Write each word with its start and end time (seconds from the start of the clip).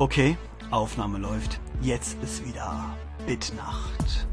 Okay, 0.00 0.36
Aufnahme 0.70 1.18
läuft. 1.18 1.58
Jetzt 1.80 2.22
ist 2.22 2.46
wieder 2.46 2.94
Bitnacht. 3.26 4.28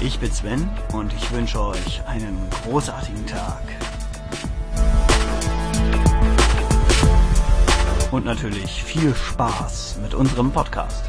Ich 0.00 0.20
bin 0.20 0.30
Sven 0.30 0.70
und 0.92 1.12
ich 1.12 1.32
wünsche 1.32 1.60
euch 1.60 2.06
einen 2.06 2.48
großartigen 2.62 3.26
Tag. 3.26 3.62
Und 8.12 8.24
natürlich 8.24 8.84
viel 8.84 9.12
Spaß 9.12 9.96
mit 10.04 10.14
unserem 10.14 10.52
Podcast. 10.52 11.06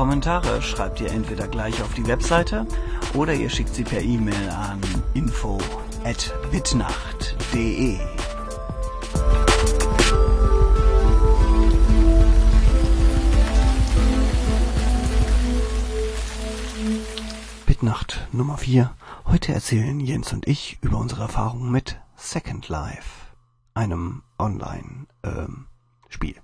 Kommentare 0.00 0.62
schreibt 0.62 1.02
ihr 1.02 1.10
entweder 1.10 1.46
gleich 1.46 1.82
auf 1.82 1.92
die 1.92 2.06
Webseite 2.06 2.66
oder 3.12 3.34
ihr 3.34 3.50
schickt 3.50 3.74
sie 3.74 3.84
per 3.84 4.00
E-Mail 4.00 4.48
an 4.48 4.80
info@bitnacht.de. 5.12 7.98
Bitnacht 17.66 18.26
Nummer 18.32 18.56
4. 18.56 18.94
Heute 19.26 19.52
erzählen 19.52 20.00
Jens 20.00 20.32
und 20.32 20.48
ich 20.48 20.78
über 20.80 20.96
unsere 20.96 21.24
Erfahrungen 21.24 21.70
mit 21.70 22.00
Second 22.16 22.70
Life, 22.70 23.26
einem 23.74 24.22
Online-Spiel. 24.38 26.36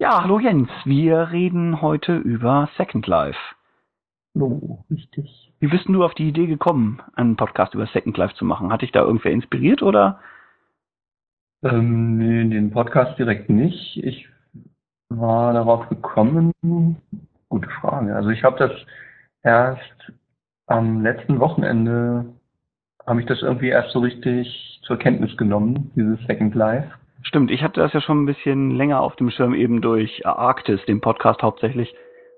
Ja, 0.00 0.22
hallo 0.22 0.40
Jens. 0.40 0.70
Wir 0.86 1.30
reden 1.30 1.82
heute 1.82 2.16
über 2.16 2.70
Second 2.78 3.06
Life. 3.06 3.38
Oh, 4.34 4.78
richtig. 4.90 5.52
Wie 5.60 5.68
bist 5.68 5.88
du 5.88 6.02
auf 6.02 6.14
die 6.14 6.28
Idee 6.28 6.46
gekommen, 6.46 7.02
einen 7.16 7.36
Podcast 7.36 7.74
über 7.74 7.86
Second 7.86 8.16
Life 8.16 8.34
zu 8.34 8.46
machen? 8.46 8.72
Hat 8.72 8.80
dich 8.80 8.92
da 8.92 9.00
irgendwer 9.00 9.30
inspiriert 9.30 9.82
oder? 9.82 10.18
Ähm, 11.62 12.16
nee, 12.16 12.48
den 12.48 12.70
Podcast 12.70 13.18
direkt 13.18 13.50
nicht. 13.50 13.98
Ich 14.02 14.26
war 15.10 15.52
darauf 15.52 15.86
gekommen. 15.90 16.52
Gute 17.50 17.68
Frage. 17.68 18.16
Also 18.16 18.30
ich 18.30 18.42
habe 18.42 18.58
das 18.58 18.72
erst 19.42 20.12
am 20.66 21.02
letzten 21.02 21.40
Wochenende 21.40 22.24
habe 23.06 23.20
ich 23.20 23.26
das 23.26 23.42
irgendwie 23.42 23.68
erst 23.68 23.92
so 23.92 23.98
richtig 23.98 24.80
zur 24.82 24.98
Kenntnis 24.98 25.36
genommen, 25.36 25.90
dieses 25.94 26.20
Second 26.26 26.54
Life. 26.54 26.90
Stimmt, 27.22 27.50
ich 27.50 27.62
hatte 27.62 27.80
das 27.80 27.92
ja 27.92 28.00
schon 28.00 28.22
ein 28.22 28.26
bisschen 28.26 28.70
länger 28.70 29.00
auf 29.00 29.16
dem 29.16 29.30
Schirm 29.30 29.54
eben 29.54 29.82
durch 29.82 30.26
Arktis, 30.26 30.84
den 30.86 31.00
Podcast 31.00 31.42
hauptsächlich, 31.42 31.94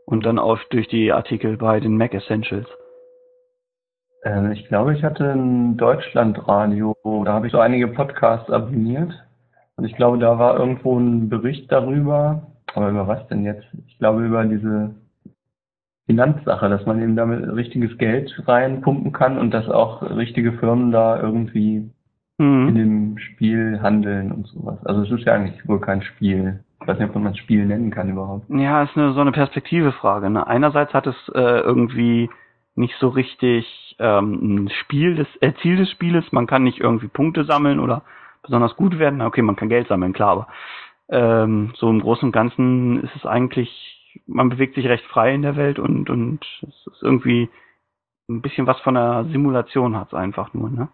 und 0.06 0.26
dann 0.26 0.38
auch 0.38 0.58
durch 0.70 0.88
die 0.88 1.12
Artikel 1.12 1.56
bei 1.56 1.80
den 1.80 1.96
Mac 1.96 2.14
Essentials. 2.14 2.66
Äh, 4.24 4.52
ich 4.52 4.66
glaube, 4.68 4.94
ich 4.94 5.02
hatte 5.04 5.32
ein 5.32 5.76
Deutschlandradio, 5.76 6.96
da 7.24 7.32
habe 7.32 7.46
ich 7.46 7.52
so 7.52 7.60
einige 7.60 7.88
Podcasts 7.88 8.50
abonniert. 8.50 9.12
Und 9.76 9.84
ich 9.84 9.96
glaube, 9.96 10.18
da 10.18 10.38
war 10.38 10.58
irgendwo 10.58 10.98
ein 10.98 11.28
Bericht 11.28 11.70
darüber. 11.70 12.46
Aber 12.74 12.88
über 12.88 13.06
was 13.06 13.26
denn 13.28 13.44
jetzt? 13.44 13.66
Ich 13.86 13.98
glaube, 13.98 14.24
über 14.24 14.44
diese 14.44 14.94
Finanzsache, 16.06 16.68
dass 16.68 16.86
man 16.86 17.02
eben 17.02 17.16
damit 17.16 17.44
richtiges 17.54 17.96
Geld 17.98 18.32
reinpumpen 18.46 19.12
kann 19.12 19.38
und 19.38 19.52
dass 19.52 19.68
auch 19.68 20.02
richtige 20.02 20.52
Firmen 20.52 20.90
da 20.90 21.20
irgendwie 21.20 21.90
in 22.42 22.64
Mhm. 22.66 22.74
dem 22.74 23.18
Spiel 23.18 23.80
handeln 23.82 24.32
und 24.32 24.46
sowas. 24.48 24.84
Also 24.84 25.02
es 25.02 25.10
ist 25.10 25.26
ja 25.26 25.34
eigentlich 25.34 25.66
wohl 25.68 25.80
kein 25.80 26.02
Spiel. 26.02 26.62
Ich 26.80 26.88
weiß 26.88 26.98
nicht, 26.98 27.08
ob 27.08 27.14
man 27.22 27.32
es 27.32 27.38
Spiel 27.38 27.64
nennen 27.64 27.90
kann 27.90 28.10
überhaupt. 28.10 28.48
Ja, 28.50 28.82
ist 28.82 28.96
eine, 28.96 29.12
so 29.12 29.20
eine 29.20 29.32
Perspektivefrage. 29.32 30.28
Ne? 30.30 30.46
Einerseits 30.46 30.92
hat 30.92 31.06
es 31.06 31.16
äh, 31.34 31.60
irgendwie 31.60 32.28
nicht 32.74 32.94
so 32.98 33.08
richtig 33.08 33.96
ähm, 34.00 34.64
ein 34.64 34.68
Spiel 34.70 35.14
des, 35.14 35.28
äh, 35.40 35.52
Ziel 35.62 35.76
des 35.76 35.90
Spieles. 35.90 36.24
Man 36.32 36.46
kann 36.46 36.64
nicht 36.64 36.80
irgendwie 36.80 37.08
Punkte 37.08 37.44
sammeln 37.44 37.78
oder 37.78 38.02
besonders 38.42 38.74
gut 38.76 38.98
werden. 38.98 39.20
Okay, 39.22 39.42
man 39.42 39.54
kann 39.56 39.68
Geld 39.68 39.86
sammeln, 39.88 40.12
klar, 40.12 40.30
aber 40.30 40.48
ähm, 41.08 41.72
so 41.76 41.88
im 41.90 42.00
Großen 42.00 42.26
und 42.26 42.32
Ganzen 42.32 43.02
ist 43.04 43.14
es 43.14 43.26
eigentlich, 43.26 43.70
man 44.26 44.48
bewegt 44.48 44.74
sich 44.74 44.86
recht 44.86 45.04
frei 45.04 45.34
in 45.34 45.42
der 45.42 45.56
Welt 45.56 45.78
und 45.78 46.10
und 46.10 46.40
es 46.62 46.86
ist 46.86 47.02
irgendwie 47.02 47.48
ein 48.28 48.40
bisschen 48.42 48.66
was 48.66 48.80
von 48.80 48.96
einer 48.96 49.24
Simulation 49.26 49.96
hat's 49.96 50.14
einfach 50.14 50.54
nur, 50.54 50.70
ne? 50.70 50.88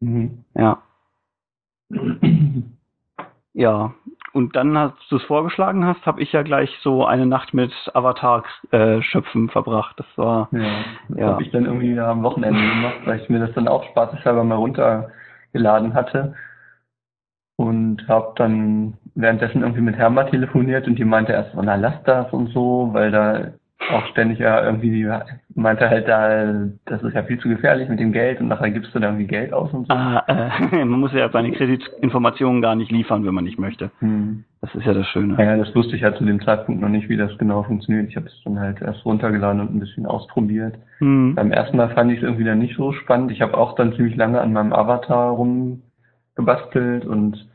Mhm. 0.00 0.44
Ja. 0.54 0.82
Ja, 3.54 3.92
und 4.34 4.54
dann, 4.54 4.76
als 4.76 4.92
du 5.08 5.16
es 5.16 5.22
vorgeschlagen 5.24 5.84
hast, 5.84 6.06
habe 6.06 6.20
ich 6.22 6.30
ja 6.32 6.42
gleich 6.42 6.70
so 6.82 7.04
eine 7.04 7.26
Nacht 7.26 7.54
mit 7.54 7.72
Avatar-Schöpfen 7.92 9.48
verbracht. 9.48 9.98
Das 9.98 10.06
war, 10.16 10.48
Ja, 10.52 10.60
das 11.08 11.18
Ja. 11.18 11.26
habe 11.26 11.42
ich 11.42 11.50
dann 11.50 11.64
irgendwie 11.64 11.98
am 11.98 12.22
Wochenende 12.22 12.60
gemacht, 12.60 12.98
weil 13.04 13.20
ich 13.20 13.28
mir 13.28 13.40
das 13.40 13.52
dann 13.54 13.66
auch 13.66 13.82
spaßeshalber 13.90 14.44
mal 14.44 14.54
runtergeladen 14.54 15.92
hatte. 15.94 16.36
Und 17.56 18.06
habe 18.06 18.32
dann 18.36 18.96
währenddessen 19.16 19.62
irgendwie 19.62 19.80
mit 19.80 19.96
Herma 19.96 20.22
telefoniert 20.24 20.86
und 20.86 20.96
die 20.96 21.04
meinte 21.04 21.32
erst, 21.32 21.52
oh, 21.56 21.62
na 21.64 21.74
lass 21.74 22.00
das 22.04 22.32
und 22.32 22.50
so, 22.50 22.90
weil 22.92 23.10
da 23.10 23.48
auch 23.90 24.06
ständig 24.08 24.38
ja 24.40 24.64
irgendwie, 24.64 25.08
meinte 25.54 25.88
halt 25.88 26.08
da, 26.08 26.68
das 26.84 27.02
ist 27.02 27.14
ja 27.14 27.22
viel 27.22 27.38
zu 27.38 27.48
gefährlich 27.48 27.88
mit 27.88 28.00
dem 28.00 28.12
Geld 28.12 28.40
und 28.40 28.48
nachher 28.48 28.70
gibst 28.70 28.94
du 28.94 28.98
da 28.98 29.08
irgendwie 29.08 29.26
Geld 29.26 29.52
aus 29.52 29.72
und 29.72 29.86
so. 29.86 29.94
ah, 29.94 30.24
äh, 30.26 30.84
man 30.84 31.00
muss 31.00 31.12
ja 31.12 31.30
seine 31.30 31.52
Kreditinformationen 31.52 32.60
gar 32.60 32.74
nicht 32.74 32.90
liefern, 32.90 33.24
wenn 33.24 33.34
man 33.34 33.44
nicht 33.44 33.58
möchte. 33.58 33.90
Hm. 34.00 34.44
Das 34.60 34.74
ist 34.74 34.84
ja 34.84 34.92
das 34.92 35.06
Schöne. 35.06 35.36
Ja, 35.38 35.56
das 35.56 35.74
wusste 35.74 35.94
ich 35.94 36.02
ja 36.02 36.14
zu 36.14 36.24
dem 36.24 36.42
Zeitpunkt 36.42 36.80
noch 36.80 36.88
nicht, 36.88 37.08
wie 37.08 37.16
das 37.16 37.36
genau 37.38 37.62
funktioniert. 37.62 38.08
Ich 38.08 38.16
habe 38.16 38.26
es 38.26 38.42
dann 38.44 38.58
halt 38.58 38.82
erst 38.82 39.04
runtergeladen 39.04 39.60
und 39.60 39.74
ein 39.74 39.80
bisschen 39.80 40.06
ausprobiert. 40.06 40.74
Hm. 40.98 41.34
Beim 41.36 41.52
ersten 41.52 41.76
Mal 41.76 41.90
fand 41.90 42.10
ich 42.10 42.18
es 42.18 42.24
irgendwie 42.24 42.44
dann 42.44 42.58
nicht 42.58 42.76
so 42.76 42.92
spannend. 42.92 43.30
Ich 43.30 43.40
habe 43.40 43.56
auch 43.56 43.74
dann 43.76 43.94
ziemlich 43.94 44.16
lange 44.16 44.40
an 44.40 44.52
meinem 44.52 44.72
Avatar 44.72 45.30
rumgebastelt 45.30 47.04
und 47.04 47.47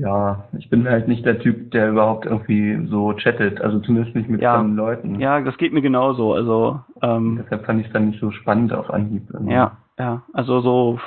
ja, 0.00 0.44
ich 0.58 0.68
bin 0.70 0.88
halt 0.88 1.08
nicht 1.08 1.24
der 1.26 1.38
Typ, 1.38 1.70
der 1.72 1.90
überhaupt 1.90 2.24
irgendwie 2.26 2.86
so 2.88 3.12
chattet, 3.14 3.60
also 3.60 3.78
zumindest 3.80 4.16
nicht 4.16 4.28
mit 4.28 4.40
Ja. 4.40 4.54
fremden 4.58 4.76
Leuten. 4.76 5.20
Ja, 5.20 5.40
das 5.40 5.56
geht 5.58 5.72
mir 5.72 5.82
genauso. 5.82 6.32
Also, 6.34 6.80
ähm, 7.02 7.40
Deshalb 7.42 7.66
fand 7.66 7.80
ich 7.80 7.86
es 7.88 7.92
dann 7.92 8.08
nicht 8.08 8.20
so 8.20 8.30
spannend 8.30 8.72
auf 8.72 8.90
Anhieb. 8.90 9.22
ja, 9.46 9.72
ja. 9.98 10.22
Also 10.32 10.60
so, 10.60 10.98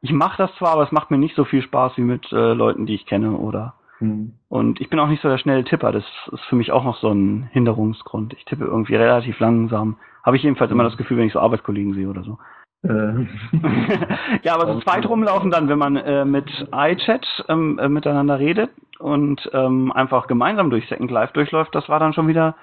ich 0.00 0.12
mache 0.12 0.38
das 0.38 0.54
zwar, 0.56 0.70
aber 0.72 0.82
es 0.82 0.92
macht 0.92 1.10
mir 1.10 1.18
nicht 1.18 1.36
so 1.36 1.44
viel 1.44 1.62
Spaß 1.62 1.96
wie 1.96 2.02
mit 2.02 2.30
äh, 2.32 2.52
Leuten, 2.54 2.86
die 2.86 2.94
ich 2.94 3.06
kenne 3.06 3.32
oder 3.32 3.74
Hm. 3.98 4.32
Und 4.48 4.80
ich 4.80 4.90
bin 4.90 4.98
auch 4.98 5.06
nicht 5.06 5.22
so 5.22 5.28
der 5.28 5.38
schnelle 5.38 5.62
Tipper. 5.62 5.92
Das 5.92 6.02
ist 6.32 6.44
für 6.46 6.56
mich 6.56 6.72
auch 6.72 6.82
noch 6.82 6.96
so 6.96 7.08
ein 7.12 7.48
Hinderungsgrund. 7.52 8.34
Ich 8.34 8.44
tippe 8.46 8.64
irgendwie 8.64 8.96
relativ 8.96 9.38
langsam. 9.38 9.96
Habe 10.24 10.36
ich 10.36 10.42
jedenfalls 10.42 10.72
immer 10.72 10.82
das 10.82 10.96
Gefühl, 10.96 11.18
wenn 11.18 11.26
ich 11.28 11.32
so 11.32 11.38
Arbeitskollegen 11.38 11.94
sehe 11.94 12.08
oder 12.08 12.24
so. 12.24 12.36
Äh, 12.84 12.88
ja, 14.42 14.54
aber 14.54 14.72
so 14.72 14.80
zweit 14.80 15.08
rumlaufen 15.08 15.50
dann, 15.50 15.68
wenn 15.68 15.78
man 15.78 15.96
äh, 15.96 16.24
mit 16.24 16.48
iChat 16.74 17.44
ähm, 17.48 17.78
äh, 17.78 17.88
miteinander 17.88 18.38
redet 18.38 18.70
und 18.98 19.48
ähm, 19.52 19.92
einfach 19.92 20.26
gemeinsam 20.26 20.70
durch 20.70 20.88
Second 20.88 21.10
Life 21.10 21.32
durchläuft, 21.32 21.74
das 21.74 21.88
war 21.88 22.00
dann 22.00 22.12
schon 22.12 22.28
wieder 22.28 22.56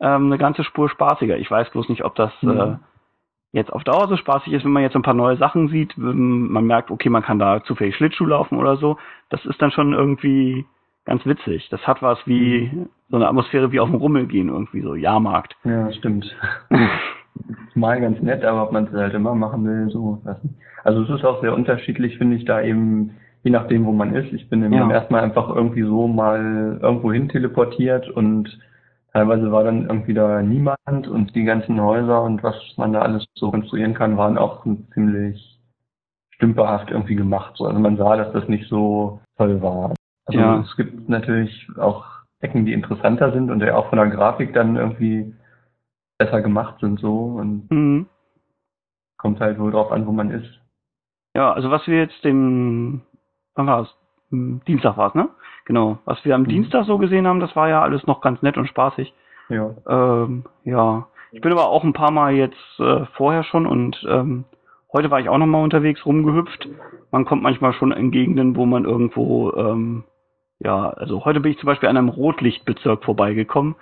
ähm, 0.00 0.26
eine 0.26 0.38
ganze 0.38 0.64
Spur 0.64 0.88
spaßiger. 0.88 1.36
Ich 1.38 1.50
weiß 1.50 1.70
bloß 1.70 1.88
nicht, 1.88 2.04
ob 2.04 2.14
das 2.14 2.32
äh, 2.42 2.46
Mhm. 2.46 2.78
jetzt 3.52 3.72
auf 3.72 3.84
Dauer 3.84 4.08
so 4.08 4.16
spaßig 4.16 4.52
ist, 4.52 4.64
wenn 4.64 4.72
man 4.72 4.82
jetzt 4.82 4.96
ein 4.96 5.02
paar 5.02 5.14
neue 5.14 5.36
Sachen 5.36 5.68
sieht, 5.68 5.94
man 5.96 6.64
merkt, 6.66 6.90
okay, 6.90 7.08
man 7.08 7.22
kann 7.22 7.38
da 7.38 7.62
zufällig 7.64 7.96
Schlittschuh 7.96 8.26
laufen 8.26 8.58
oder 8.58 8.76
so. 8.76 8.98
Das 9.30 9.44
ist 9.46 9.60
dann 9.62 9.70
schon 9.70 9.92
irgendwie 9.94 10.66
ganz 11.06 11.24
witzig. 11.24 11.68
Das 11.70 11.86
hat 11.86 12.02
was 12.02 12.18
wie 12.26 12.70
so 13.08 13.16
eine 13.16 13.28
Atmosphäre 13.28 13.72
wie 13.72 13.80
auf 13.80 13.88
dem 13.88 13.94
Rummel 13.96 14.26
gehen 14.26 14.48
irgendwie 14.48 14.80
so, 14.82 14.94
Jahrmarkt. 14.94 15.56
ja, 15.64 15.90
stimmt. 15.92 16.34
Mal 17.74 18.00
ganz 18.00 18.20
nett, 18.22 18.44
aber 18.44 18.64
ob 18.64 18.72
man 18.72 18.86
es 18.86 18.92
halt 18.92 19.14
immer 19.14 19.34
machen 19.34 19.64
will, 19.64 19.90
so. 19.90 20.22
Also 20.84 21.02
es 21.02 21.10
ist 21.10 21.24
auch 21.24 21.40
sehr 21.42 21.54
unterschiedlich, 21.54 22.16
finde 22.18 22.36
ich, 22.36 22.44
da 22.44 22.62
eben, 22.62 23.10
je 23.42 23.50
nachdem, 23.50 23.84
wo 23.84 23.92
man 23.92 24.14
ist. 24.14 24.32
Ich 24.32 24.48
bin 24.48 24.62
eben 24.62 24.72
Ja. 24.72 24.80
beim 24.80 24.90
ersten 24.90 25.12
Mal 25.12 25.22
einfach 25.22 25.48
irgendwie 25.54 25.82
so 25.82 26.08
mal 26.08 26.78
irgendwo 26.80 27.12
hin 27.12 27.28
teleportiert 27.28 28.08
und 28.08 28.58
teilweise 29.12 29.50
war 29.52 29.64
dann 29.64 29.86
irgendwie 29.88 30.14
da 30.14 30.42
niemand 30.42 31.08
und 31.08 31.34
die 31.34 31.44
ganzen 31.44 31.80
Häuser 31.80 32.22
und 32.22 32.42
was 32.42 32.56
man 32.76 32.92
da 32.92 33.02
alles 33.02 33.24
so 33.34 33.50
konstruieren 33.50 33.94
kann, 33.94 34.16
waren 34.16 34.38
auch 34.38 34.64
ziemlich 34.94 35.60
stümperhaft 36.36 36.90
irgendwie 36.90 37.16
gemacht. 37.16 37.54
So. 37.56 37.66
Also 37.66 37.78
man 37.78 37.96
sah, 37.96 38.16
dass 38.16 38.32
das 38.32 38.48
nicht 38.48 38.68
so 38.68 39.20
toll 39.38 39.60
war. 39.62 39.94
Also 40.26 40.38
Ja. 40.38 40.60
es 40.60 40.76
gibt 40.76 41.08
natürlich 41.08 41.68
auch 41.78 42.04
Ecken, 42.40 42.66
die 42.66 42.74
interessanter 42.74 43.32
sind 43.32 43.50
und 43.50 43.60
die 43.60 43.70
auch 43.70 43.88
von 43.88 43.98
der 43.98 44.08
Grafik 44.08 44.52
dann 44.52 44.76
irgendwie 44.76 45.34
besser 46.18 46.40
gemacht 46.42 46.80
sind 46.80 46.98
so 47.00 47.36
und 47.38 47.70
Mhm. 47.70 48.06
kommt 49.18 49.40
halt 49.40 49.58
wohl 49.58 49.70
drauf 49.70 49.90
an, 49.92 50.06
wo 50.06 50.12
man 50.12 50.30
ist. 50.30 50.60
Ja, 51.34 51.52
also 51.52 51.70
was 51.70 51.86
wir 51.86 51.98
jetzt 51.98 52.24
den, 52.24 53.02
wann 53.54 53.66
war 53.66 53.82
es? 53.82 53.94
Hm, 54.30 54.60
Dienstag 54.66 54.96
war 54.96 55.08
es, 55.08 55.14
ne? 55.14 55.28
Genau. 55.66 55.98
Was 56.04 56.24
wir 56.24 56.34
am 56.34 56.42
Mhm. 56.42 56.48
Dienstag 56.48 56.84
so 56.84 56.98
gesehen 56.98 57.26
haben, 57.26 57.40
das 57.40 57.54
war 57.54 57.68
ja 57.68 57.82
alles 57.82 58.06
noch 58.06 58.20
ganz 58.20 58.40
nett 58.42 58.56
und 58.56 58.66
spaßig. 58.68 59.12
Ja. 59.48 59.70
Ähm, 59.88 60.44
ja. 60.64 61.06
Ich 61.32 61.40
bin 61.40 61.52
aber 61.52 61.68
auch 61.68 61.84
ein 61.84 61.92
paar 61.92 62.10
Mal 62.10 62.32
jetzt 62.34 62.80
äh, 62.80 63.04
vorher 63.16 63.44
schon 63.44 63.66
und 63.66 64.02
ähm, 64.08 64.44
heute 64.92 65.10
war 65.10 65.20
ich 65.20 65.28
auch 65.28 65.38
noch 65.38 65.46
mal 65.46 65.62
unterwegs 65.62 66.04
rumgehüpft. 66.06 66.68
Man 67.10 67.24
kommt 67.24 67.42
manchmal 67.42 67.72
schon 67.74 67.92
in 67.92 68.10
Gegenden, 68.10 68.56
wo 68.56 68.64
man 68.64 68.84
irgendwo 68.84 69.52
ähm, 69.52 70.04
ja, 70.58 70.88
also 70.88 71.24
heute 71.26 71.40
bin 71.40 71.52
ich 71.52 71.58
zum 71.58 71.66
Beispiel 71.66 71.88
an 71.88 71.98
einem 71.98 72.08
Rotlichtbezirk 72.08 73.04
vorbeigekommen. 73.04 73.74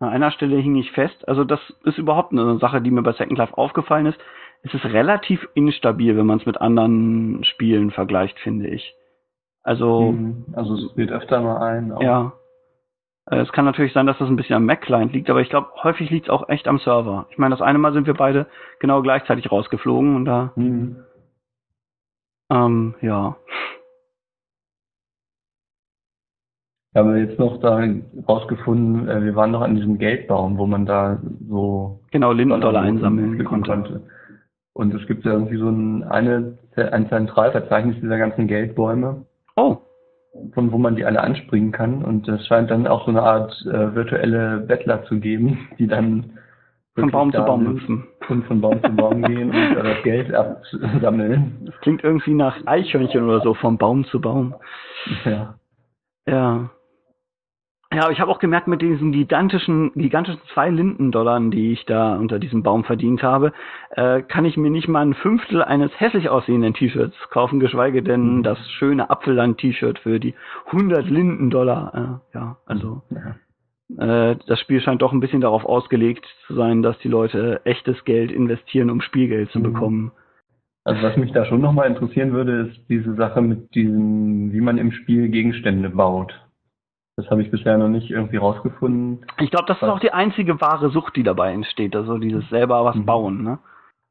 An 0.00 0.08
einer 0.08 0.30
Stelle 0.30 0.56
hing 0.56 0.76
ich 0.76 0.90
fest. 0.92 1.28
Also 1.28 1.44
das 1.44 1.60
ist 1.84 1.98
überhaupt 1.98 2.32
eine 2.32 2.58
Sache, 2.58 2.80
die 2.80 2.90
mir 2.90 3.02
bei 3.02 3.12
Second 3.12 3.38
Life 3.38 3.56
aufgefallen 3.56 4.06
ist. 4.06 4.18
Es 4.62 4.74
ist 4.74 4.84
relativ 4.86 5.46
instabil, 5.54 6.16
wenn 6.16 6.26
man 6.26 6.38
es 6.38 6.46
mit 6.46 6.60
anderen 6.60 7.44
Spielen 7.44 7.90
vergleicht, 7.90 8.38
finde 8.40 8.68
ich. 8.68 8.94
Also, 9.62 10.12
Mhm. 10.12 10.46
Also 10.54 10.74
es 10.74 10.96
wird 10.96 11.10
öfter 11.12 11.40
mal 11.42 11.58
ein. 11.62 11.92
auch. 11.92 12.02
ja. 12.02 12.32
Äh, 13.30 13.40
Es 13.40 13.52
kann 13.52 13.66
natürlich 13.66 13.92
sein, 13.92 14.06
dass 14.06 14.16
das 14.18 14.28
ein 14.28 14.36
bisschen 14.36 14.56
am 14.56 14.64
Mac-Client 14.64 15.12
liegt, 15.12 15.28
aber 15.30 15.42
ich 15.42 15.50
glaube, 15.50 15.68
häufig 15.82 16.08
liegt 16.10 16.26
es 16.26 16.30
auch 16.30 16.48
echt 16.48 16.66
am 16.66 16.78
Server. 16.78 17.26
Ich 17.30 17.36
meine, 17.38 17.54
das 17.54 17.62
eine 17.62 17.78
Mal 17.78 17.92
sind 17.92 18.06
wir 18.06 18.14
beide 18.14 18.46
genau 18.80 19.02
gleichzeitig 19.02 19.52
rausgeflogen 19.52 20.16
und 20.16 20.24
da, 20.24 20.52
Mhm. 20.56 21.04
ähm, 22.50 22.94
ja. 23.02 23.36
Wir 26.92 27.02
haben 27.02 27.16
jetzt 27.16 27.38
noch 27.38 27.60
da 27.60 27.80
rausgefunden, 28.28 29.08
äh, 29.08 29.22
wir 29.22 29.36
waren 29.36 29.52
noch 29.52 29.60
an 29.60 29.76
diesem 29.76 29.98
Geldbaum, 29.98 30.58
wo 30.58 30.66
man 30.66 30.86
da 30.86 31.20
so 31.48 32.00
Genau, 32.10 32.32
Lindendollar 32.32 32.82
einsammeln 32.82 33.34
pflücken 33.36 33.62
konnte. 33.62 34.02
Und 34.72 34.94
es 34.94 35.06
gibt 35.06 35.24
ja 35.24 35.32
irgendwie 35.32 35.58
so 35.58 35.68
ein, 35.68 36.02
eine, 36.04 36.58
ein 36.76 37.08
Zentralverzeichnis 37.08 37.96
dieser 38.00 38.18
ganzen 38.18 38.46
Geldbäume, 38.46 39.26
Oh, 39.56 39.78
von 40.54 40.72
wo 40.72 40.78
man 40.78 40.96
die 40.96 41.04
alle 41.04 41.20
anspringen 41.20 41.72
kann. 41.72 42.04
Und 42.04 42.28
es 42.28 42.46
scheint 42.46 42.70
dann 42.70 42.86
auch 42.86 43.04
so 43.04 43.10
eine 43.10 43.22
Art 43.22 43.52
äh, 43.66 43.94
virtuelle 43.94 44.58
Bettler 44.58 45.04
zu 45.04 45.18
geben, 45.20 45.68
die 45.78 45.86
dann 45.86 46.38
von 46.94 47.10
Baum 47.10 47.32
zu 47.32 47.42
Baum 47.42 47.66
hüpfen. 47.68 48.06
und 48.28 48.44
von 48.46 48.60
Baum 48.60 48.82
zu 48.82 48.90
Baum 48.90 49.22
gehen 49.22 49.50
und 49.50 49.74
da 49.74 49.82
das 49.94 50.02
Geld 50.02 50.32
absammeln. 50.34 51.62
Das 51.66 51.74
klingt 51.80 52.02
irgendwie 52.04 52.34
nach 52.34 52.56
Eichhörnchen 52.66 53.24
oder 53.24 53.40
so, 53.40 53.54
vom 53.54 53.78
Baum 53.78 54.04
zu 54.06 54.20
Baum. 54.20 54.54
Ja. 55.24 55.54
Ja. 56.26 56.70
Ja, 57.92 58.02
aber 58.04 58.12
ich 58.12 58.20
habe 58.20 58.30
auch 58.30 58.38
gemerkt, 58.38 58.68
mit 58.68 58.82
diesen 58.82 59.10
gigantischen, 59.10 59.90
gigantischen 59.94 60.40
zwei 60.54 60.70
Lindendollar, 60.70 61.40
die 61.50 61.72
ich 61.72 61.84
da 61.86 62.14
unter 62.16 62.38
diesem 62.38 62.62
Baum 62.62 62.84
verdient 62.84 63.22
habe, 63.24 63.52
äh, 63.90 64.22
kann 64.22 64.44
ich 64.44 64.56
mir 64.56 64.70
nicht 64.70 64.86
mal 64.86 65.00
ein 65.04 65.14
Fünftel 65.14 65.60
eines 65.64 65.90
hässlich 65.98 66.28
aussehenden 66.28 66.72
T-Shirts 66.72 67.16
kaufen, 67.30 67.58
geschweige 67.58 68.02
denn 68.04 68.36
Mhm. 68.38 68.42
das 68.44 68.58
schöne 68.78 69.10
Apfelland-T-Shirt 69.10 69.98
für 69.98 70.20
die 70.20 70.34
100 70.70 71.10
Lindendollar. 71.10 72.20
Äh, 72.32 72.36
ja, 72.38 72.56
also 72.64 73.02
Ja. 73.10 74.30
äh, 74.30 74.36
das 74.46 74.60
Spiel 74.60 74.80
scheint 74.80 75.02
doch 75.02 75.12
ein 75.12 75.18
bisschen 75.20 75.40
darauf 75.40 75.64
ausgelegt 75.64 76.24
zu 76.46 76.54
sein, 76.54 76.82
dass 76.82 76.96
die 77.00 77.08
Leute 77.08 77.60
echtes 77.64 78.04
Geld 78.04 78.30
investieren, 78.30 78.90
um 78.90 79.00
Spielgeld 79.00 79.50
zu 79.50 79.58
Mhm. 79.58 79.64
bekommen. 79.64 80.12
Also 80.84 81.02
was 81.02 81.16
mich 81.16 81.32
da 81.32 81.44
schon 81.44 81.60
nochmal 81.60 81.88
interessieren 81.88 82.32
würde, 82.32 82.68
ist 82.68 82.88
diese 82.88 83.14
Sache 83.16 83.42
mit 83.42 83.74
diesem, 83.74 84.52
wie 84.52 84.60
man 84.60 84.78
im 84.78 84.92
Spiel 84.92 85.28
Gegenstände 85.28 85.90
baut. 85.90 86.32
Das 87.20 87.30
habe 87.30 87.42
ich 87.42 87.50
bisher 87.50 87.76
noch 87.76 87.88
nicht 87.88 88.10
irgendwie 88.10 88.38
rausgefunden. 88.38 89.26
Ich 89.40 89.50
glaube, 89.50 89.66
das 89.66 89.76
ist 89.76 89.88
auch 89.88 90.00
die 90.00 90.12
einzige 90.12 90.58
wahre 90.62 90.88
Sucht, 90.88 91.16
die 91.16 91.22
dabei 91.22 91.52
entsteht, 91.52 91.94
also 91.94 92.16
dieses 92.16 92.48
selber 92.48 92.82
was 92.84 92.96
Mhm. 92.96 93.04
bauen, 93.04 93.42
ne? 93.42 93.58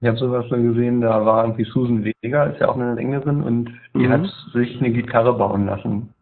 Ich 0.01 0.07
habe 0.07 0.17
sowas 0.17 0.47
schon 0.47 0.63
gesehen, 0.63 1.01
da 1.01 1.25
war 1.25 1.43
irgendwie 1.43 1.63
Susan 1.65 2.03
Vega, 2.05 2.43
ist 2.45 2.61
ja 2.61 2.69
auch 2.69 2.75
eine 2.75 2.93
Sängerin, 2.95 3.41
und 3.41 3.71
die 3.95 4.07
Mhm. 4.07 4.11
hat 4.11 4.25
sich 4.53 4.79
eine 4.79 4.91
Gitarre 4.91 5.33
bauen 5.33 5.65
lassen 5.65 6.13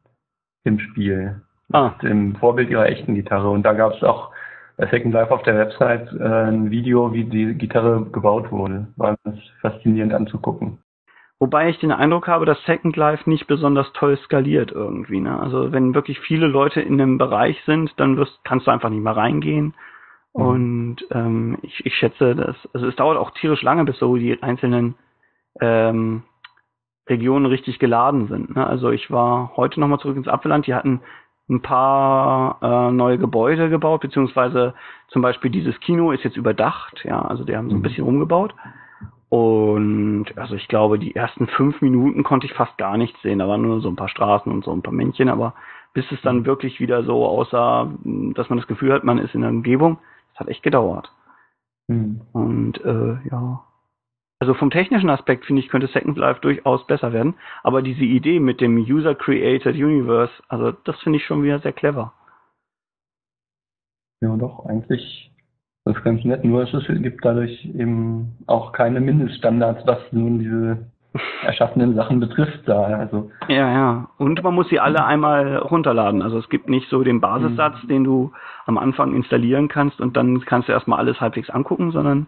im 0.64 0.80
Spiel. 0.80 1.42
Ah, 1.74 1.92
Im 2.04 2.36
Vorbild 2.38 2.70
ihrer 2.70 2.88
echten 2.88 3.14
Gitarre. 3.16 3.50
Und 3.50 3.64
da 3.64 3.74
gab 3.74 3.94
es 3.94 4.02
auch 4.04 4.32
bei 4.78 4.88
Second 4.88 5.14
Life 5.14 5.34
auf 5.34 5.44
der 5.44 5.58
Website 5.58 6.10
äh, 6.14 6.24
ein 6.24 6.72
Video, 6.72 7.12
wie 7.12 7.26
die 7.26 7.54
Gitarre 7.56 8.06
gebaut 8.14 8.50
wurde. 8.52 8.88
War 8.96 9.18
ganz 9.26 9.38
faszinierend 9.60 10.14
anzugucken. 10.14 10.78
Wobei 11.40 11.70
ich 11.70 11.78
den 11.80 11.92
Eindruck 11.92 12.28
habe, 12.28 12.46
dass 12.46 12.64
Second 12.66 12.96
Life 12.96 13.30
nicht 13.30 13.46
besonders 13.46 13.92
toll 13.94 14.18
skaliert 14.24 14.72
irgendwie. 14.72 15.20
Ne? 15.20 15.40
Also 15.40 15.72
wenn 15.72 15.94
wirklich 15.94 16.20
viele 16.20 16.48
Leute 16.48 16.82
in 16.82 17.00
einem 17.00 17.20
Bereich 17.20 17.62
sind, 17.66 17.94
dann 17.98 18.18
wirst, 18.18 18.40
kannst 18.44 18.66
du 18.66 18.72
einfach 18.72 18.90
nicht 18.90 19.04
mehr 19.04 19.16
reingehen. 19.16 19.76
Mhm. 20.34 20.42
Und 20.42 20.98
ähm, 21.12 21.58
ich, 21.62 21.86
ich 21.86 21.94
schätze, 21.96 22.36
dass 22.36 22.56
also 22.74 22.88
es 22.88 22.96
dauert 22.96 23.18
auch 23.18 23.32
tierisch 23.32 23.62
lange, 23.62 23.86
bis 23.86 24.00
so 24.00 24.16
die 24.16 24.42
einzelnen 24.42 24.96
ähm, 25.62 26.24
Regionen 27.08 27.46
richtig 27.46 27.78
geladen 27.78 28.28
sind. 28.28 28.56
Ne? 28.56 28.66
Also 28.66 28.90
ich 28.90 29.12
war 29.12 29.52
heute 29.56 29.80
nochmal 29.80 30.00
zurück 30.00 30.18
ins 30.18 30.28
Apfelland, 30.28 30.66
die 30.66 30.74
hatten 30.74 31.02
ein 31.50 31.62
paar 31.62 32.58
äh, 32.62 32.92
neue 32.92 33.18
Gebäude 33.18 33.70
gebaut, 33.70 34.02
beziehungsweise 34.02 34.74
zum 35.08 35.22
Beispiel 35.22 35.50
dieses 35.50 35.80
Kino 35.80 36.12
ist 36.12 36.24
jetzt 36.24 36.36
überdacht, 36.36 37.00
ja, 37.06 37.22
also 37.22 37.46
die 37.46 37.56
haben 37.56 37.70
so 37.70 37.76
ein 37.76 37.80
Mhm. 37.80 37.84
bisschen 37.84 38.04
umgebaut. 38.04 38.54
Und 39.30 40.26
also 40.38 40.56
ich 40.56 40.68
glaube, 40.68 41.00
die 41.00 41.16
ersten 41.16 41.48
fünf 41.48 41.82
Minuten 41.82 42.24
konnte 42.24 42.48
ich 42.48 42.54
fast 42.54 42.78
gar 42.78 42.98
nichts 42.98 43.22
sehen. 43.22 43.40
Da 43.40 43.48
waren 43.48 43.62
nur 43.62 43.82
so 43.82 43.90
ein 43.90 43.98
paar 43.98 44.08
Straßen 44.10 44.52
und 44.52 44.64
so 44.64 44.72
ein 44.72 44.82
paar 44.82 44.94
Männchen, 44.94 45.28
aber 45.28 45.54
bis 45.94 46.10
es 46.12 46.22
dann 46.22 46.46
wirklich 46.46 46.80
wieder 46.80 47.04
so 47.04 47.26
aussah, 47.26 47.92
dass 48.04 48.50
man 48.50 48.60
das 48.60 48.68
Gefühl 48.68 48.94
hat, 48.94 49.04
man 49.04 49.18
ist 49.18 49.36
in 49.36 49.42
der 49.42 49.50
Umgebung, 49.50 49.98
das 50.32 50.42
hat 50.42 50.48
echt 50.48 50.64
gedauert. 50.64 51.12
Hm. 51.90 52.22
Und 52.34 52.84
äh, 52.86 53.18
ja. 53.30 53.64
Also 54.40 54.54
vom 54.54 54.70
technischen 54.70 55.10
Aspekt 55.10 55.46
finde 55.46 55.62
ich, 55.62 55.70
könnte 55.70 55.88
Second 55.88 56.18
Life 56.18 56.40
durchaus 56.42 56.86
besser 56.86 57.12
werden. 57.12 57.34
Aber 57.64 57.82
diese 57.82 58.04
Idee 58.04 58.40
mit 58.40 58.62
dem 58.62 58.78
User-Created 58.78 59.76
Universe, 59.76 60.32
also 60.48 60.72
das 60.72 61.00
finde 61.02 61.18
ich 61.18 61.26
schon 61.26 61.42
wieder 61.44 61.60
sehr 61.60 61.74
clever. 61.74 62.14
Ja, 64.22 64.36
doch, 64.36 64.66
eigentlich 64.66 65.32
das 65.88 65.98
ist 65.98 66.04
ganz 66.04 66.24
nett. 66.24 66.44
Nur 66.44 66.64
es 66.64 66.88
gibt 67.02 67.24
dadurch 67.24 67.66
eben 67.66 68.36
auch 68.48 68.72
keine 68.74 69.00
Mindeststandards, 69.00 69.86
was 69.86 70.00
nun 70.12 70.40
diese 70.40 70.78
erschaffenen 71.44 71.96
Sachen 71.96 72.20
betrifft 72.20 72.62
da. 72.66 72.84
Also 72.84 73.32
Ja, 73.48 73.72
ja. 73.72 74.10
Und 74.18 74.44
man 74.44 74.54
muss 74.54 74.70
sie 74.70 74.80
alle 74.80 75.06
einmal 75.06 75.58
runterladen. 75.58 76.22
Also 76.22 76.38
es 76.38 76.50
gibt 76.50 76.70
nicht 76.70 76.90
so 76.90 77.04
den 77.04 77.22
Basissatz, 77.22 77.76
den 77.90 78.04
du 78.04 78.32
am 78.66 78.78
Anfang 78.78 79.16
installieren 79.16 79.68
kannst 79.68 80.02
und 80.02 80.18
dann 80.18 80.42
kannst 80.42 80.68
du 80.68 80.74
erstmal 80.74 81.00
alles 81.00 81.20
halbwegs 81.22 81.50
angucken, 81.50 81.92
sondern 81.92 82.28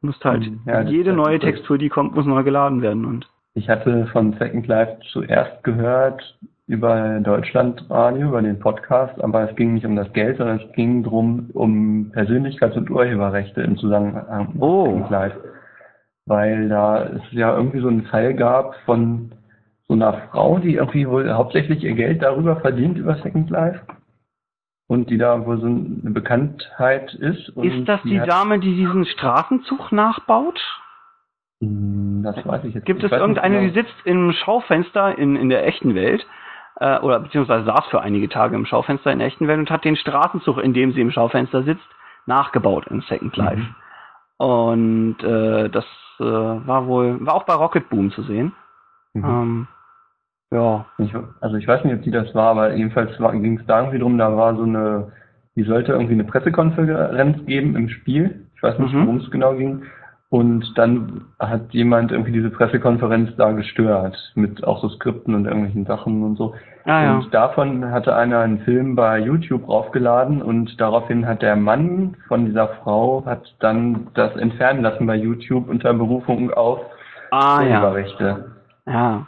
musst 0.00 0.24
halt 0.24 0.48
Mhm. 0.48 0.60
Ja, 0.66 0.80
jede 0.82 1.12
neue. 1.12 1.38
Textur, 1.38 1.76
die 1.76 1.88
kommt, 1.88 2.14
muss 2.14 2.26
neu 2.26 2.42
geladen 2.42 2.80
werden. 2.82 3.04
Und 3.04 3.28
ich 3.54 3.68
hatte 3.68 4.06
von 4.12 4.32
Second 4.34 4.66
Life 4.66 4.98
zuerst 5.12 5.62
gehört 5.64 6.38
über 6.70 7.18
Deutschlandradio, 7.20 8.28
über 8.28 8.42
den 8.42 8.60
Podcast, 8.60 9.20
aber 9.22 9.50
es 9.50 9.56
ging 9.56 9.74
nicht 9.74 9.84
um 9.84 9.96
das 9.96 10.12
Geld, 10.12 10.38
sondern 10.38 10.60
es 10.60 10.72
ging 10.72 11.02
drum 11.02 11.50
um 11.52 12.12
Persönlichkeits- 12.14 12.76
und 12.76 12.88
Urheberrechte 12.90 13.60
im 13.62 13.76
Zusammenhang 13.76 14.50
mit 14.52 14.62
Oh. 14.62 14.84
Second 14.86 15.10
Life. 15.10 15.36
Weil 16.26 16.68
da 16.68 17.02
es 17.06 17.22
ja 17.32 17.56
irgendwie 17.56 17.80
so 17.80 17.88
einen 17.88 18.04
Fall 18.04 18.34
gab 18.34 18.76
von 18.84 19.32
so 19.88 19.94
einer 19.94 20.12
Frau, 20.30 20.58
die 20.58 20.74
irgendwie 20.76 21.08
wohl 21.08 21.28
hauptsächlich 21.32 21.82
ihr 21.82 21.94
Geld 21.94 22.22
darüber 22.22 22.54
verdient, 22.60 22.96
über 22.98 23.16
Second 23.16 23.50
Life. 23.50 23.80
Und 24.86 25.10
die 25.10 25.18
da 25.18 25.44
wohl 25.44 25.58
so 25.60 25.66
eine 25.66 26.10
Bekanntheit 26.12 27.14
ist. 27.14 27.48
Ist 27.48 27.88
das 27.88 28.00
die 28.04 28.20
hat, 28.20 28.28
Dame, 28.28 28.60
die 28.60 28.76
diesen 28.76 29.06
Straßenzug 29.06 29.90
nachbaut? 29.90 30.60
Hm, 31.60 32.22
Das 32.22 32.36
weiß 32.46 32.62
ich 32.64 32.74
jetzt 32.74 32.86
Gibt 32.86 33.00
ich 33.00 33.06
es 33.06 33.10
nicht 33.10 33.20
irgendeine, 33.20 33.58
genau. 33.60 33.68
die 33.68 33.74
sitzt 33.80 33.94
im 34.04 34.32
Schaufenster 34.32 35.18
in, 35.18 35.34
in 35.34 35.48
der 35.48 35.66
echten 35.66 35.94
Welt, 35.96 36.24
äh, 36.76 36.98
oder 37.00 37.20
beziehungsweise 37.20 37.64
saß 37.64 37.86
für 37.90 38.00
einige 38.00 38.28
Tage 38.28 38.54
im 38.56 38.66
Schaufenster 38.66 39.12
in 39.12 39.20
echten 39.20 39.48
Welt 39.48 39.58
und 39.58 39.70
hat 39.70 39.84
den 39.84 39.96
Straßenzug, 39.96 40.58
in 40.58 40.72
dem 40.72 40.92
sie 40.92 41.00
im 41.00 41.10
Schaufenster 41.10 41.62
sitzt, 41.62 41.88
nachgebaut 42.26 42.86
in 42.88 43.00
Second 43.02 43.36
Life. 43.36 43.60
Mhm. 43.60 43.74
Und 44.38 45.22
äh, 45.22 45.68
das 45.68 45.84
äh, 46.18 46.24
war 46.24 46.86
wohl, 46.86 47.24
war 47.26 47.34
auch 47.34 47.44
bei 47.44 47.54
Rocket 47.54 47.88
Boom 47.90 48.10
zu 48.10 48.22
sehen. 48.22 48.52
Mhm. 49.14 49.24
Ähm, 49.24 49.68
ja. 50.52 50.86
Ich, 50.98 51.14
also 51.40 51.56
ich 51.56 51.66
weiß 51.66 51.84
nicht, 51.84 51.94
ob 51.94 52.02
die 52.02 52.10
das 52.10 52.34
war, 52.34 52.50
aber 52.50 52.74
jedenfalls 52.74 53.16
ging 53.18 53.58
es 53.58 53.66
da 53.66 53.80
irgendwie 53.80 53.98
drum, 53.98 54.18
da 54.18 54.36
war 54.36 54.56
so 54.56 54.62
eine, 54.62 55.12
die 55.56 55.62
sollte 55.64 55.92
irgendwie 55.92 56.14
eine 56.14 56.24
Pressekonferenz 56.24 57.44
geben 57.46 57.76
im 57.76 57.88
Spiel. 57.88 58.46
Ich 58.56 58.62
weiß 58.62 58.78
nicht, 58.78 58.92
Mhm. 58.92 59.06
worum 59.06 59.16
es 59.18 59.30
genau 59.30 59.54
ging. 59.54 59.84
Und 60.30 60.78
dann 60.78 61.24
hat 61.40 61.72
jemand 61.74 62.12
irgendwie 62.12 62.30
diese 62.30 62.50
Pressekonferenz 62.50 63.34
da 63.36 63.50
gestört, 63.50 64.16
mit 64.36 64.62
auch 64.64 64.80
so 64.80 64.88
Skripten 64.88 65.34
und 65.34 65.46
irgendwelchen 65.46 65.86
Sachen 65.86 66.22
und 66.22 66.36
so. 66.36 66.54
Ah, 66.84 67.02
ja. 67.02 67.16
Und 67.16 67.34
davon 67.34 67.90
hatte 67.90 68.14
einer 68.14 68.38
einen 68.38 68.60
Film 68.60 68.94
bei 68.94 69.18
YouTube 69.18 69.68
raufgeladen 69.68 70.40
und 70.40 70.80
daraufhin 70.80 71.26
hat 71.26 71.42
der 71.42 71.56
Mann 71.56 72.16
von 72.28 72.46
dieser 72.46 72.68
Frau 72.68 73.24
hat 73.26 73.42
dann 73.58 74.06
das 74.14 74.36
entfernen 74.36 74.82
lassen 74.82 75.04
bei 75.04 75.16
YouTube 75.16 75.68
unter 75.68 75.92
Berufung 75.94 76.52
auf 76.52 76.78
Ah, 77.32 77.62
ja. 77.62 77.80
Urheberrechte. 77.80 78.52
Ja. 78.86 79.26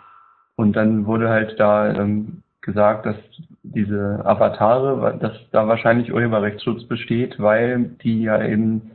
Und 0.55 0.77
dann 0.77 1.07
wurde 1.07 1.29
halt 1.29 1.59
da 1.59 1.93
ähm, 1.93 2.43
gesagt, 2.61 3.07
dass 3.07 3.17
diese 3.65 4.23
Avatare, 4.25 5.19
dass 5.21 5.33
da 5.51 5.67
wahrscheinlich 5.67 6.13
Urheberrechtsschutz 6.13 6.85
besteht, 6.85 7.41
weil 7.41 7.91
die 8.03 8.23
ja 8.23 8.41
eben 8.43 8.91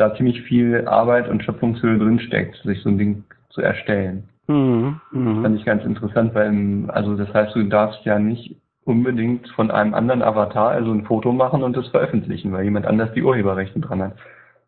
da 0.00 0.14
ziemlich 0.14 0.42
viel 0.42 0.86
Arbeit 0.88 1.28
und 1.28 1.44
Schöpfungshöhe 1.44 1.98
drinsteckt, 1.98 2.56
sich 2.64 2.82
so 2.82 2.88
ein 2.88 2.98
Ding 2.98 3.24
zu 3.50 3.60
erstellen. 3.60 4.28
Mhm. 4.46 5.00
Mhm. 5.12 5.42
Fand 5.42 5.58
ich 5.58 5.64
ganz 5.64 5.84
interessant, 5.84 6.34
weil, 6.34 6.84
also 6.88 7.16
das 7.16 7.32
heißt, 7.32 7.54
du 7.54 7.64
darfst 7.64 8.04
ja 8.04 8.18
nicht 8.18 8.56
unbedingt 8.84 9.48
von 9.50 9.70
einem 9.70 9.94
anderen 9.94 10.22
Avatar 10.22 10.70
also 10.70 10.90
ein 10.90 11.04
Foto 11.04 11.32
machen 11.32 11.62
und 11.62 11.76
das 11.76 11.86
veröffentlichen, 11.88 12.52
weil 12.52 12.64
jemand 12.64 12.86
anders 12.86 13.12
die 13.14 13.22
Urheberrechte 13.22 13.78
dran 13.78 14.02
hat. 14.02 14.12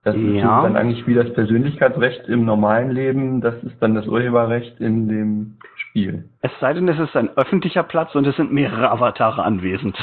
Das 0.05 0.17
ist 0.17 0.21
Ja. 0.35 0.63
dann 0.63 0.77
eigentlich 0.77 1.07
wie 1.07 1.15
das 1.15 1.33
Persönlichkeitsrecht 1.33 2.29
im 2.29 2.45
normalen 2.45 2.91
Leben, 2.91 3.41
das 3.41 3.55
ist 3.63 3.81
dann 3.81 3.95
das 3.95 4.09
Urheberrecht 4.09 4.81
in 4.81 5.07
dem 5.07 5.59
Spiel. 5.77 6.25
Es 6.41 6.51
sei 6.61 6.73
denn, 6.73 6.89
es 6.89 6.99
ist 6.99 7.15
ein 7.17 7.31
öffentlicher 7.37 7.85
Platz 7.85 8.13
und 8.17 8.27
es 8.27 8.35
sind 8.35 8.53
mehrere 8.53 8.91
Avatare 8.91 9.45
anwesend. 9.45 9.97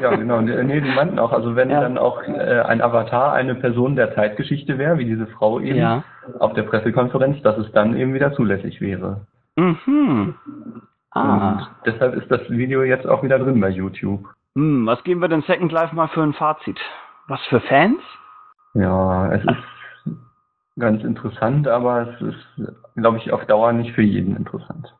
Ja, 0.00 0.16
genau. 0.16 0.40
Nee, 0.40 0.80
die 0.80 0.94
meinten 0.94 1.18
auch, 1.18 1.32
also 1.32 1.54
wenn 1.56 1.68
Ja. 1.68 1.82
dann 1.82 1.98
auch 1.98 2.22
äh, 2.22 2.62
ein 2.66 2.80
Avatar 2.80 3.34
eine 3.34 3.54
Person 3.54 3.96
der 3.96 4.14
Zeitgeschichte 4.14 4.78
wäre, 4.78 4.96
wie 4.98 5.04
diese 5.04 5.26
Frau 5.26 5.60
eben 5.60 5.76
Ja. 5.78 6.04
auf 6.38 6.54
der 6.54 6.62
Pressekonferenz, 6.62 7.42
dass 7.42 7.58
es 7.58 7.70
dann 7.72 7.96
eben 7.98 8.14
wieder 8.14 8.32
zulässig 8.32 8.80
wäre. 8.80 9.26
Mhm. 9.56 10.36
Ah. 11.10 11.50
Und 11.52 11.68
deshalb 11.84 12.14
ist 12.14 12.30
das 12.30 12.48
Video 12.48 12.82
jetzt 12.82 13.06
auch 13.06 13.22
wieder 13.22 13.38
drin 13.38 13.60
bei 13.60 13.68
YouTube. 13.68 14.24
Hm, 14.54 14.86
was 14.86 15.02
geben 15.04 15.20
wir 15.20 15.28
denn 15.28 15.42
Second 15.42 15.70
Life 15.70 15.94
mal 15.94 16.08
für 16.08 16.22
ein 16.22 16.32
Fazit? 16.32 16.78
Was 17.26 17.40
für 17.46 17.60
Fans? 17.60 17.98
Ja, 18.78 19.32
es 19.32 19.44
ist 19.44 20.14
ganz 20.78 21.02
interessant, 21.02 21.66
aber 21.66 22.08
es 22.08 22.20
ist, 22.20 22.70
glaube 22.94 23.18
ich, 23.18 23.32
auf 23.32 23.44
Dauer 23.46 23.72
nicht 23.72 23.92
für 23.92 24.02
jeden 24.02 24.36
interessant. 24.36 24.94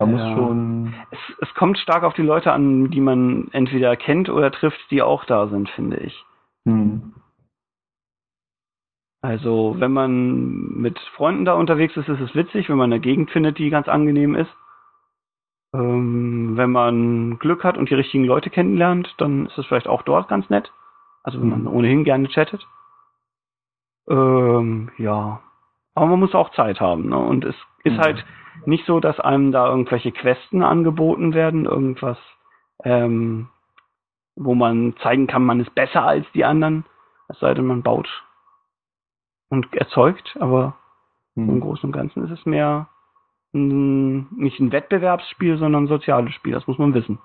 Man 0.00 0.16
Ja. 0.16 0.16
muss 0.16 0.34
schon, 0.34 0.94
Es, 1.12 1.18
es 1.42 1.54
kommt 1.54 1.78
stark 1.78 2.02
auf 2.02 2.14
die 2.14 2.22
Leute 2.22 2.52
an, 2.52 2.90
die 2.90 3.00
man 3.00 3.48
entweder 3.52 3.94
kennt 3.96 4.28
oder 4.28 4.50
trifft, 4.50 4.80
die 4.90 5.02
auch 5.02 5.24
da 5.26 5.46
sind, 5.46 5.68
finde 5.70 5.98
ich. 5.98 6.24
hm, 6.66 7.14
Also, 9.22 9.76
wenn 9.78 9.92
man 9.92 10.72
mit 10.72 10.98
Freunden 11.14 11.44
da 11.44 11.52
unterwegs 11.52 11.96
ist, 11.96 12.08
ist 12.08 12.20
es 12.20 12.34
witzig, 12.34 12.68
wenn 12.68 12.78
man 12.78 12.92
eine 12.92 13.00
Gegend 13.00 13.30
findet, 13.30 13.58
die 13.58 13.70
ganz 13.70 13.86
angenehm 13.86 14.34
ist. 14.34 14.50
Ähm, 15.74 16.56
wenn 16.56 16.72
man 16.72 17.38
Glück 17.38 17.62
hat 17.62 17.76
und 17.76 17.90
die 17.90 17.94
richtigen 17.94 18.24
Leute 18.24 18.50
kennenlernt, 18.50 19.14
dann 19.18 19.46
ist 19.46 19.58
es 19.58 19.66
vielleicht 19.66 19.86
auch 19.86 20.02
dort 20.02 20.28
ganz 20.28 20.50
nett. 20.50 20.72
Also, 21.22 21.40
wenn 21.40 21.48
man 21.50 21.62
Mhm. 21.62 21.68
ohnehin 21.68 22.04
gerne 22.04 22.28
chattet. 22.28 22.66
Ähm, 24.08 24.90
ja. 24.98 25.40
Aber 25.94 26.06
man 26.06 26.20
muss 26.20 26.34
auch 26.34 26.50
Zeit 26.52 26.80
haben, 26.80 27.08
ne? 27.08 27.18
Und 27.18 27.44
es 27.44 27.56
ist 27.84 27.96
Mhm. 27.96 28.00
halt 28.00 28.24
nicht 28.66 28.86
so, 28.86 29.00
dass 29.00 29.20
einem 29.20 29.52
da 29.52 29.68
irgendwelche 29.68 30.12
Questen 30.12 30.62
angeboten 30.62 31.34
werden, 31.34 31.66
irgendwas, 31.66 32.18
ähm, 32.84 33.48
wo 34.36 34.54
man 34.54 34.94
zeigen 35.02 35.26
kann, 35.26 35.44
man 35.44 35.60
ist 35.60 35.74
besser 35.74 36.02
als 36.04 36.26
die 36.32 36.44
anderen. 36.44 36.84
Es 37.28 37.38
sei 37.38 37.54
denn, 37.54 37.66
man 37.66 37.82
baut 37.82 38.08
und 39.50 39.72
erzeugt, 39.74 40.36
aber 40.40 40.74
im 41.36 41.48
hm. 41.48 41.60
Großen 41.60 41.86
und 41.88 41.92
Ganzen 41.92 42.24
ist 42.24 42.30
es 42.38 42.46
mehr 42.46 42.88
ein, 43.52 44.28
nicht 44.36 44.60
ein 44.60 44.72
Wettbewerbsspiel, 44.72 45.58
sondern 45.58 45.84
ein 45.84 45.88
soziales 45.88 46.32
Spiel. 46.34 46.52
Das 46.52 46.66
muss 46.66 46.78
man 46.78 46.94
wissen. 46.94 47.18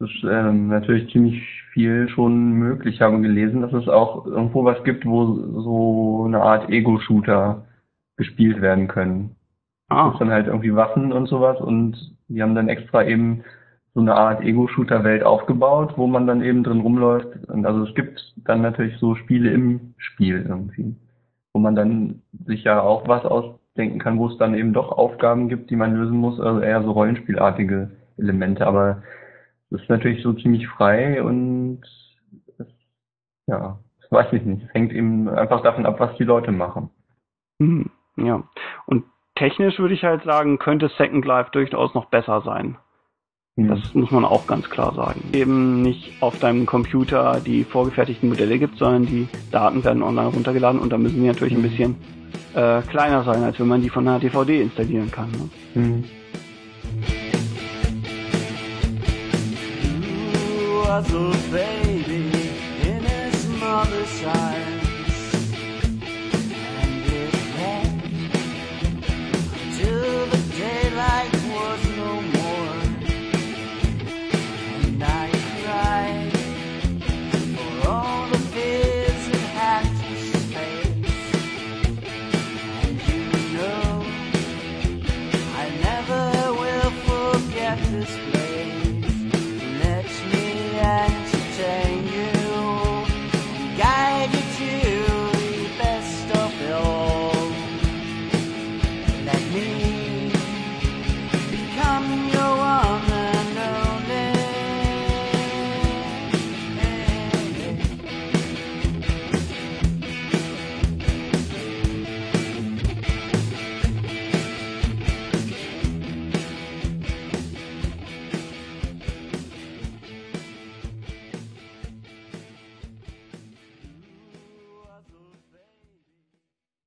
Das 0.00 0.10
ist 0.10 0.24
ähm, 0.24 0.68
natürlich 0.68 1.10
ziemlich 1.12 1.42
viel 1.72 2.08
schon 2.08 2.52
möglich. 2.52 2.96
Ich 2.96 3.00
habe 3.02 3.20
gelesen, 3.20 3.62
dass 3.62 3.72
es 3.72 3.88
auch 3.88 4.26
irgendwo 4.26 4.64
was 4.64 4.82
gibt, 4.84 5.04
wo 5.06 5.34
so 5.60 6.24
eine 6.26 6.40
Art 6.42 6.70
Ego-Shooter 6.70 7.66
gespielt 8.16 8.60
werden 8.60 8.88
können. 8.88 9.36
Das 9.88 9.98
Ah, 9.98 10.10
ist 10.12 10.20
dann 10.20 10.30
halt 10.30 10.46
irgendwie 10.48 10.74
Waffen 10.74 11.12
und 11.12 11.28
sowas 11.28 11.60
und 11.60 12.16
die 12.28 12.42
haben 12.42 12.54
dann 12.54 12.68
extra 12.68 13.04
eben 13.04 13.44
so 13.94 14.00
eine 14.00 14.14
Art 14.14 14.42
Ego-Shooter-Welt 14.42 15.24
aufgebaut, 15.24 15.94
wo 15.96 16.06
man 16.06 16.26
dann 16.26 16.42
eben 16.42 16.62
drin 16.64 16.80
rumläuft. 16.80 17.28
Und 17.48 17.66
also 17.66 17.84
es 17.84 17.94
gibt 17.94 18.34
dann 18.44 18.62
natürlich 18.62 18.98
so 18.98 19.14
Spiele 19.16 19.50
im 19.52 19.94
Spiel 19.98 20.44
irgendwie, 20.48 20.96
wo 21.52 21.60
man 21.60 21.74
dann 21.76 22.22
sich 22.46 22.64
ja 22.64 22.80
auch 22.82 23.08
was 23.08 23.24
ausdenken 23.24 23.98
kann, 23.98 24.18
wo 24.18 24.28
es 24.28 24.38
dann 24.38 24.54
eben 24.54 24.72
doch 24.74 24.92
Aufgaben 24.92 25.48
gibt, 25.48 25.70
die 25.70 25.76
man 25.76 25.94
lösen 25.94 26.18
muss, 26.18 26.40
also 26.40 26.60
eher 26.60 26.82
so 26.82 26.92
rollenspielartige 26.92 27.90
Elemente. 28.18 28.66
Aber 28.66 29.02
es 29.70 29.82
ist 29.82 29.90
natürlich 29.90 30.22
so 30.22 30.32
ziemlich 30.32 30.66
frei 30.68 31.22
und 31.22 31.80
es, 32.58 32.66
ja, 33.46 33.78
das 34.00 34.10
weiß 34.10 34.32
ich 34.32 34.42
nicht. 34.42 34.64
Es 34.64 34.74
hängt 34.74 34.92
eben 34.92 35.28
einfach 35.28 35.62
davon 35.62 35.86
ab, 35.86 36.00
was 36.00 36.16
die 36.16 36.24
Leute 36.24 36.52
machen. 36.52 36.90
hm, 37.58 37.90
ja. 38.16 38.42
Und 38.86 39.04
technisch 39.34 39.78
würde 39.78 39.94
ich 39.94 40.04
halt 40.04 40.24
sagen, 40.24 40.58
könnte 40.58 40.88
Second 40.96 41.24
Life 41.24 41.50
durchaus 41.52 41.94
noch 41.94 42.06
besser 42.06 42.40
sein. 42.42 42.78
Hm. 43.56 43.68
Das 43.68 43.94
muss 43.94 44.10
man 44.10 44.24
auch 44.24 44.46
ganz 44.46 44.70
klar 44.70 44.94
sagen. 44.94 45.22
Eben 45.32 45.82
nicht 45.82 46.22
auf 46.22 46.38
deinem 46.38 46.64
Computer 46.64 47.40
die 47.44 47.64
vorgefertigten 47.64 48.28
Modelle 48.28 48.58
gibt, 48.58 48.78
sondern 48.78 49.06
die 49.06 49.28
Daten 49.50 49.84
werden 49.84 50.02
online 50.02 50.28
runtergeladen 50.28 50.80
und 50.80 50.90
da 50.90 50.98
müssen 50.98 51.20
die 51.20 51.26
natürlich 51.26 51.54
ein 51.54 51.62
bisschen 51.62 51.96
äh, 52.54 52.80
kleiner 52.82 53.24
sein, 53.24 53.42
als 53.42 53.60
wenn 53.60 53.68
man 53.68 53.82
die 53.82 53.90
von 53.90 54.06
einer 54.06 54.18
DVD 54.18 54.62
installieren 54.62 55.10
kann. 55.10 55.30
Ne? 55.32 55.50
Hm. 55.74 56.04
A 60.98 61.50
baby 61.52 62.26
in 62.82 63.04
his 63.04 63.46
mother's 63.46 64.24
arms. 64.24 65.34
And 66.82 67.04
it 67.06 67.34
had 67.54 68.02
till 69.76 70.26
the 70.26 70.42
daylight 70.56 71.37